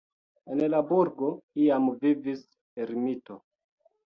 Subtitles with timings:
[0.53, 1.29] En la burgo
[1.67, 2.43] iam vivis
[2.87, 3.41] ermito.